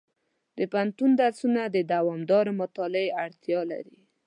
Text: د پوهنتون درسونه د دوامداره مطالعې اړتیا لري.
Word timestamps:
د 0.57 0.59
پوهنتون 0.71 1.11
درسونه 1.21 1.61
د 1.65 1.77
دوامداره 1.93 2.51
مطالعې 2.61 3.09
اړتیا 3.25 3.59
لري. 3.71 3.97